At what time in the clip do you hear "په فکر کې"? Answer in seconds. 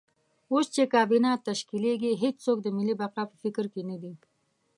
3.31-3.81